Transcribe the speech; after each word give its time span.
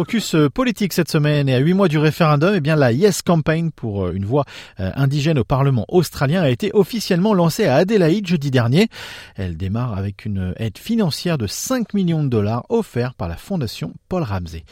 Focus 0.00 0.34
euh, 0.34 0.48
politique 0.48 0.94
cette 0.94 1.10
semaine 1.10 1.46
et 1.50 1.54
à 1.54 1.58
huit 1.58 1.74
mois 1.74 1.86
du 1.86 1.98
référendum, 1.98 2.54
eh 2.56 2.60
bien 2.60 2.74
la 2.74 2.90
Yes 2.90 3.20
Campaign 3.20 3.70
pour 3.70 4.06
euh, 4.06 4.12
une 4.14 4.24
voix 4.24 4.46
euh, 4.80 4.90
indigène 4.94 5.38
au 5.38 5.44
Parlement 5.44 5.84
australien 5.88 6.40
a 6.40 6.48
été 6.48 6.70
officiellement 6.72 7.34
lancée 7.34 7.66
à 7.66 7.74
Adélaïde 7.74 8.26
jeudi 8.26 8.50
dernier. 8.50 8.88
Elle 9.36 9.58
démarre 9.58 9.98
avec 9.98 10.24
une 10.24 10.54
aide 10.56 10.78
financière 10.78 11.36
de 11.36 11.46
5 11.46 11.92
millions 11.92 12.24
de 12.24 12.30
dollars 12.30 12.64
offerte 12.70 13.14
par 13.14 13.28
la 13.28 13.36
fondation 13.36 13.92
Paul 14.08 14.22
Ramsey. 14.22 14.64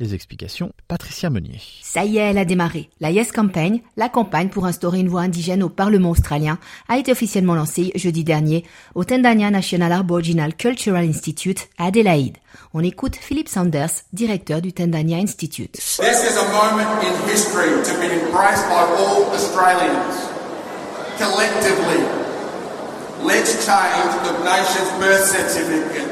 Les 0.00 0.14
explications, 0.14 0.72
Patricia 0.88 1.28
Meunier. 1.28 1.60
Ça 1.82 2.06
y 2.06 2.16
est, 2.16 2.30
elle 2.30 2.38
a 2.38 2.46
démarré. 2.46 2.88
La 3.00 3.10
Yes 3.10 3.32
Campaign, 3.32 3.80
la 3.98 4.08
campagne 4.08 4.48
pour 4.48 4.64
instaurer 4.64 4.98
une 4.98 5.10
voix 5.10 5.20
indigène 5.20 5.62
au 5.62 5.68
Parlement 5.68 6.08
australien, 6.08 6.58
a 6.88 6.96
été 6.96 7.12
officiellement 7.12 7.54
lancée 7.54 7.92
jeudi 7.96 8.24
dernier 8.24 8.64
au 8.94 9.04
Tendania 9.04 9.50
National 9.50 9.92
Aboriginal 9.92 10.54
Cultural 10.54 11.04
Institute 11.04 11.68
à 11.76 11.88
Adelaide. 11.88 12.38
On 12.72 12.82
écoute 12.82 13.14
Philip 13.14 13.46
Sanders, 13.46 13.90
directeur 14.14 14.62
du 14.62 14.72
Tendania 14.72 15.18
Institute. 15.18 15.72
This 15.72 15.98
is 16.00 16.38
a 16.38 16.48
moment 16.50 16.88
in 17.04 17.30
history 17.30 17.68
to 17.84 18.00
be 18.00 18.06
embraced 18.06 18.66
by 18.70 18.80
all 18.96 19.26
Australians. 19.34 20.16
Collectively, 21.18 22.00
let's 23.22 23.52
change 23.66 24.14
the 24.24 24.32
nation's 24.44 24.90
birth 24.98 25.26
certificate 25.26 26.08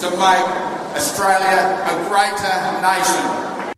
to 0.00 0.08
make 0.16 0.79
A 0.92 2.08
greater 2.08 2.82
nation. 2.82 3.14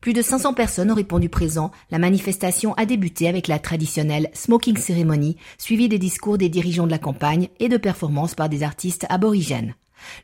Plus 0.01 0.15
de 0.15 0.23
500 0.23 0.55
personnes 0.55 0.91
ont 0.91 0.95
répondu 0.95 1.29
présent. 1.29 1.71
La 1.91 1.99
manifestation 1.99 2.73
a 2.75 2.87
débuté 2.87 3.29
avec 3.29 3.49
la 3.49 3.59
traditionnelle 3.59 4.31
smoking 4.33 4.79
ceremony, 4.79 5.37
suivie 5.59 5.91
des 5.91 5.99
discours 5.99 6.39
des 6.39 6.49
dirigeants 6.49 6.87
de 6.87 6.91
la 6.91 6.99
campagne 6.99 7.49
et 7.61 7.69
de 7.69 7.77
performances 7.77 8.35
par 8.35 8.49
des 8.49 8.63
artistes 8.63 9.07
aborigènes. 9.11 9.75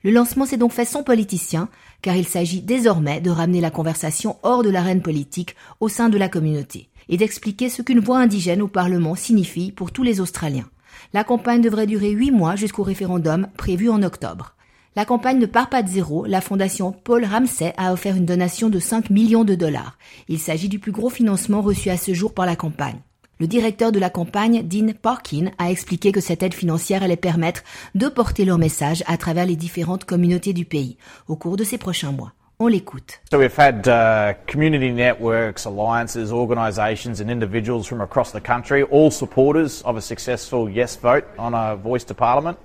Le 0.03 0.11
lancement 0.11 0.47
s'est 0.47 0.57
donc 0.57 0.73
fait 0.73 0.87
sans 0.87 1.03
politicien, 1.03 1.69
car 2.01 2.17
il 2.17 2.27
s'agit 2.27 2.63
désormais 2.63 3.21
de 3.21 3.31
ramener 3.31 3.61
la 3.61 3.71
conversation 3.71 4.37
hors 4.43 4.63
de 4.63 4.71
l'arène 4.71 5.03
politique 5.03 5.57
au 5.81 5.89
sein 5.89 6.09
de 6.09 6.19
la 6.19 6.29
communauté, 6.29 6.89
et 7.11 7.19
d'expliquer 7.19 7.69
ce 7.69 7.83
qu'une 7.83 8.01
voix 8.01 8.19
indigène 8.19 8.63
au 8.63 8.69
Parlement 8.69 9.15
signifie 9.15 9.73
pour 9.73 9.93
tous 9.93 10.03
les 10.03 10.21
Australiens. 10.21 10.71
La 11.13 11.23
campagne 11.23 11.61
devrait 11.61 11.87
durer 11.87 12.11
huit 12.11 12.31
mois 12.31 12.57
jusqu'au 12.57 12.83
référendum 12.83 13.47
prévu 13.57 13.91
en 13.91 14.03
octobre. 14.03 14.55
La 14.99 15.05
campagne 15.05 15.39
ne 15.39 15.47
part 15.47 15.69
pas 15.69 15.85
de 15.85 15.89
zéro. 15.89 16.27
La 16.27 16.41
fondation 16.41 16.91
Paul 16.91 17.25
Ramsey 17.25 17.73
a 17.77 17.93
offert 17.93 18.17
une 18.17 18.27
donation 18.27 18.69
de 18.69 18.81
5 18.81 19.11
millions 19.11 19.45
de 19.45 19.55
dollars. 19.55 19.97
Il 20.27 20.41
s'agit 20.41 20.69
du 20.69 20.81
plus 20.81 20.91
gros 20.91 21.09
financement 21.09 21.63
reçu 21.63 21.89
à 21.89 21.97
ce 21.97 22.15
jour 22.15 22.35
par 22.35 22.47
la 22.47 22.57
campagne. 22.57 22.99
Le 23.39 23.47
directeur 23.47 23.93
de 23.93 24.01
la 24.01 24.11
campagne, 24.11 24.65
Dean 24.65 24.89
Parkin, 25.01 25.53
a 25.59 25.71
expliqué 25.71 26.11
que 26.11 26.21
cette 26.21 26.43
aide 26.43 26.53
financière 26.53 27.05
allait 27.05 27.15
permettre 27.15 27.63
de 27.95 28.09
porter 28.09 28.45
leur 28.45 28.59
message 28.59 29.05
à 29.07 29.17
travers 29.17 29.47
les 29.47 29.55
différentes 29.55 30.05
communautés 30.05 30.53
du 30.53 30.65
pays 30.65 30.97
au 31.29 31.37
cours 31.37 31.57
de 31.57 31.63
ces 31.63 31.79
prochains 31.79 32.11
mois. 32.11 32.33
On 32.59 32.67
l'écoute. 32.67 33.21
So 33.31 33.39
we've 33.39 33.57
had 33.57 33.87
uh, 33.87 34.35
community 34.51 34.91
networks, 34.91 35.65
alliances, 35.65 36.33
organisations 36.33 37.21
and 37.21 37.31
individuals 37.31 37.87
from 37.87 38.01
across 38.01 38.33
the 38.33 38.43
country, 38.43 38.83
all 38.83 39.13
supporters 39.13 39.81
of 39.85 39.97
a 39.97 40.01
successful 40.01 40.69
yes 40.69 40.99
vote 41.01 41.23
on 41.39 41.55
a 41.55 41.77
voice 41.77 42.05
to 42.07 42.15
parliament. 42.15 42.57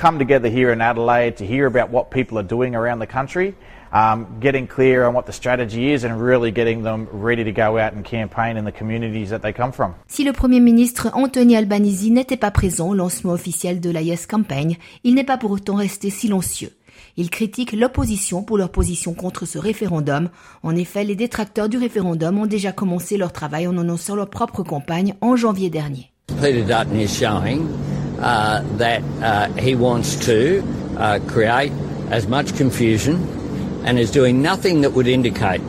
Come 0.00 0.18
together 0.18 0.48
here 0.48 0.72
in 0.72 0.80
Adelaide 0.80 1.36
to 1.36 1.44
hear 1.44 1.66
about 1.66 1.90
what 1.90 2.10
people 2.10 2.38
are 2.38 2.46
doing 2.46 2.74
around 2.74 3.00
the 3.00 3.06
country, 3.06 3.54
um, 3.92 4.26
getting 4.40 4.66
clear 4.66 5.04
on 5.04 5.14
what 5.14 5.26
the 5.26 5.32
strategy 5.32 5.92
is 5.92 6.04
and 6.04 6.20
really 6.20 6.50
getting 6.50 6.82
them 6.82 7.06
ready 7.12 7.44
to 7.44 7.52
go 7.52 7.76
out 7.76 7.92
and 7.92 8.02
campaign 8.02 8.56
in 8.56 8.64
the 8.64 8.72
communities 8.72 9.28
that 9.28 9.42
they 9.42 9.52
come 9.52 9.72
from. 9.72 9.94
Si 10.08 10.24
le 10.24 10.32
Premier 10.32 10.60
ministre 10.60 11.10
Anthony 11.12 11.54
Albanese 11.54 12.10
n'était 12.10 12.38
pas 12.38 12.50
présent 12.50 12.88
au 12.88 12.94
lancement 12.94 13.32
officiel 13.32 13.80
de 13.80 13.90
la 13.90 14.00
Yes 14.00 14.26
Campaign, 14.26 14.76
il 15.04 15.14
n'est 15.14 15.24
pas 15.24 15.36
pour 15.36 15.50
autant 15.50 15.74
resté 15.74 16.08
silencieux. 16.08 16.72
Il 17.16 17.28
critique 17.28 17.72
l'opposition 17.72 18.42
pour 18.42 18.56
leur 18.56 18.70
position 18.70 19.12
contre 19.12 19.44
ce 19.44 19.58
référendum. 19.58 20.30
En 20.62 20.74
effet, 20.76 21.04
les 21.04 21.16
détracteurs 21.16 21.68
du 21.68 21.76
référendum 21.76 22.38
ont 22.38 22.46
déjà 22.46 22.72
commencé 22.72 23.18
leur 23.18 23.32
travail 23.32 23.66
en 23.66 23.76
annonçant 23.76 24.14
leur 24.14 24.30
propre 24.30 24.62
campagne 24.62 25.14
en 25.20 25.36
janvier 25.36 25.68
dernier. 25.68 26.10
Peter 26.40 26.62
Dutton 26.62 26.98
is 26.98 27.08
showing 27.08 27.66
uh, 28.20 28.62
that 28.76 29.02
uh, 29.22 29.48
he 29.60 29.74
wants 29.74 30.26
to 30.26 30.62
uh, 30.96 31.18
create 31.26 31.72
as 32.10 32.26
much 32.26 32.56
confusion 32.56 33.16
and 33.84 33.98
is 33.98 34.10
doing 34.10 34.42
nothing 34.42 34.82
that 34.82 34.92
would 34.92 35.06
indicate 35.06 35.60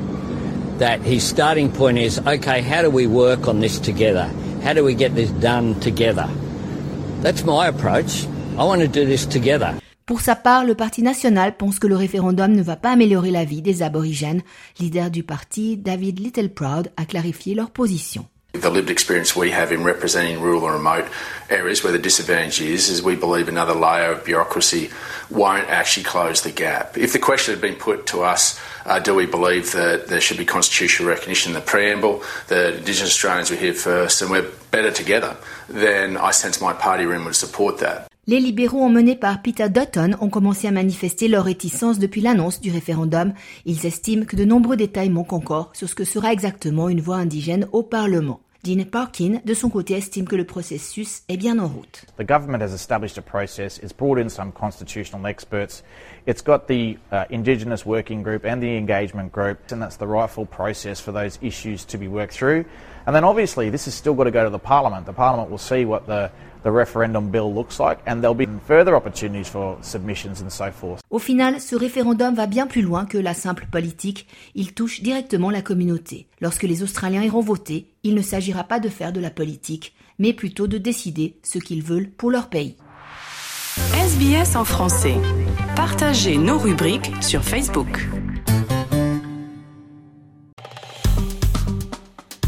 that 0.80 1.00
his 1.02 1.24
starting 1.24 1.72
point 1.72 1.98
is 1.98 2.20
okay, 2.20 2.62
how 2.62 2.82
do 2.82 2.90
we 2.90 3.08
work 3.08 3.48
on 3.48 3.60
this 3.60 3.80
together? 3.80 4.30
How 4.64 4.74
do 4.74 4.84
we 4.84 4.96
get 4.96 5.16
this 5.16 5.30
done 5.40 5.80
together? 5.80 6.28
That's 7.22 7.44
my 7.44 7.68
approach. 7.68 8.26
I 8.58 8.64
want 8.64 8.82
to 8.82 8.88
do 8.88 9.06
this 9.06 9.26
together. 9.28 9.76
Pour 10.06 10.20
sa 10.20 10.36
part, 10.36 10.66
le 10.66 10.76
Parti 10.76 11.04
national 11.04 11.56
pense 11.56 11.80
que 11.80 11.88
le 11.88 11.96
référendum 11.96 12.52
ne 12.52 12.62
va 12.62 12.76
pas 12.76 12.92
améliorer 12.92 13.32
la 13.32 13.46
vie 13.46 13.62
des 13.62 13.82
aborigènes. 13.82 14.42
Leader 14.80 15.10
du 15.10 15.24
parti, 15.24 15.78
David 15.78 16.20
Littleproud, 16.20 16.92
a 16.98 17.06
clarifié 17.06 17.56
leur 17.56 17.70
position. 17.70 18.26
The 18.54 18.70
lived 18.70 18.90
experience 18.90 19.34
we 19.34 19.52
have 19.52 19.72
in 19.72 19.84
representing 19.84 20.42
rural 20.42 20.66
and 20.66 20.74
remote 20.74 21.08
areas 21.50 21.84
where 21.84 21.94
the 21.94 22.00
disadvantage 22.00 22.60
is, 22.60 22.90
is 22.90 23.02
we 23.02 23.16
believe 23.16 23.48
another 23.48 23.74
layer 23.74 24.12
of 24.12 24.26
bureaucracy 24.26 24.90
won't 25.30 25.70
actually 25.70 26.04
close 26.04 26.42
the 26.42 26.52
gap. 26.52 26.98
If 26.98 27.14
the 27.14 27.20
question 27.20 27.54
had 27.54 27.62
been 27.62 27.76
put 27.76 28.08
to 28.08 28.24
us, 28.24 28.60
uh, 28.86 29.00
do 29.00 29.16
we 29.16 29.26
believe 29.26 29.72
that 29.72 30.08
there 30.08 30.20
should 30.20 30.38
be 30.38 30.46
constitutional 30.46 31.08
recognition 31.08 31.52
in 31.52 31.56
the 31.56 31.62
preamble, 31.62 32.24
that 32.50 32.76
Indigenous 32.76 33.12
Australians 33.12 33.50
were 33.52 33.56
here 33.56 33.74
first 33.74 34.22
and 34.22 34.30
we're 34.30 34.50
better 34.70 34.92
together, 34.92 35.38
then 35.70 36.18
I 36.18 36.32
sense 36.32 36.60
my 36.60 36.74
party 36.74 37.06
room 37.06 37.24
would 37.24 37.36
support 37.36 37.78
that. 37.80 38.11
Les 38.28 38.40
libéraux 38.40 38.84
emmenés 38.84 39.16
par 39.16 39.42
Peter 39.42 39.68
Dutton 39.68 40.16
ont 40.22 40.30
commencé 40.30 40.68
à 40.68 40.72
manifester 40.72 41.28
leur 41.28 41.46
réticence 41.46 41.98
depuis 41.98 42.22
l'annonce 42.22 42.62
du 42.62 42.72
référendum. 42.72 43.34
Ils 43.66 43.88
estiment 43.88 44.26
que 44.26 44.36
de 44.36 44.46
nombreux 44.46 44.78
détails 44.78 45.10
manquent 45.10 45.34
encore 45.34 45.72
sur 45.74 45.90
ce 45.90 45.96
que 45.96 46.06
sera 46.06 46.32
exactement 46.32 46.88
une 46.88 47.02
voix 47.02 47.16
indigène 47.16 47.68
au 47.72 47.82
Parlement. 47.82 48.40
Dean 48.64 48.86
Parkin, 48.86 49.40
de 49.44 49.54
son 49.56 49.70
côté, 49.70 49.96
estime 49.96 50.28
que 50.28 50.36
le 50.36 50.46
processus 50.46 51.24
est 51.30 51.38
bien 51.38 51.58
en 51.58 51.68
route. 51.68 52.06
The 52.18 52.24
government 52.24 52.62
has 52.62 52.76
established 52.76 53.18
a 53.18 53.24
process. 53.24 53.80
It's 53.80 53.92
brought 53.92 54.20
in 54.20 54.30
some 54.30 54.52
constitutional 54.52 55.26
experts. 55.26 55.82
It's 56.28 56.44
got 56.44 56.68
the 56.68 57.00
uh, 57.12 57.26
Indigenous 57.32 57.88
Working 57.88 58.22
Group 58.22 58.46
and 58.46 58.62
the 58.62 58.78
Engagement 58.78 59.32
Group, 59.32 59.58
and 59.72 59.82
that's 59.82 59.98
the 59.98 60.06
rightful 60.06 60.46
process 60.46 61.00
for 61.00 61.12
those 61.12 61.40
issues 61.42 61.86
to 61.86 61.98
be 61.98 62.08
worked 62.08 62.36
through. 62.36 62.66
And 63.08 63.16
then 63.16 63.24
obviously, 63.24 63.72
this 63.72 63.86
has 63.86 63.96
still 63.96 64.14
got 64.14 64.26
to 64.26 64.32
go 64.32 64.44
to 64.44 64.52
the 64.52 64.60
Parliament. 64.60 65.08
The 65.08 65.14
Parliament 65.14 65.50
will 65.50 65.58
see 65.58 65.84
what 65.86 66.06
the 66.06 66.30
the 66.64 66.72
referendum 66.72 67.30
bill 67.30 67.54
looks 67.54 67.80
like, 67.80 68.00
and 68.06 68.22
there'll 68.22 68.36
be 68.36 68.48
further 68.68 68.96
opportunities 68.96 69.50
for 69.50 69.78
submissions 69.82 70.42
and 70.42 70.50
so 70.50 70.72
forth. 70.72 71.02
Au 71.10 71.20
final, 71.20 71.60
ce 71.60 71.76
référendum 71.76 72.34
va 72.36 72.48
bien 72.48 72.68
plus 72.68 72.82
loin 72.82 73.06
que 73.06 73.18
la 73.18 73.34
simple 73.34 73.68
politique. 73.72 74.28
Il 74.56 74.74
touche 74.74 75.02
directement 75.02 75.50
la 75.50 75.62
communauté. 75.62 76.28
Lorsque 76.40 76.64
les 76.64 76.84
Australiens 76.84 77.24
iront 77.24 77.42
voter, 77.42 77.88
il 78.04 78.16
ne 78.16 78.22
s'agira 78.22 78.64
pas 78.64 78.80
de 78.80 78.90
faire 78.90 79.14
de 79.14 79.20
la 79.20 79.30
politique, 79.30 79.94
mais 80.20 80.34
plutôt 80.34 80.68
de 80.68 80.78
décider 80.78 81.38
ce 81.44 81.60
qu'ils 81.60 81.84
veulent 81.84 82.10
pour 82.10 82.32
leur 82.32 82.50
pays. 82.50 82.76
SBS 83.94 84.56
en 84.56 84.66
français. 84.66 85.16
Partagez 85.76 86.38
nos 86.38 86.58
rubriques 86.58 87.12
sur 87.22 87.44
Facebook. 87.44 88.08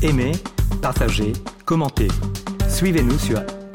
Aimez, 0.01 0.34
partagez, 0.81 1.31
commentez. 1.66 2.09
Suivez-nous 2.68 3.19
sur 3.19 3.41